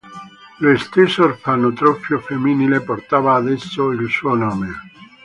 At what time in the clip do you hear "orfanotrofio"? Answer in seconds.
1.25-2.17